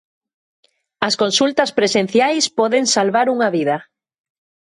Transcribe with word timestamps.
As 1.07 1.15
consultas 1.21 1.71
presenciais 1.79 2.45
poden 2.59 2.83
salvar 2.95 3.27
unha 3.35 3.49
vida. 3.57 3.77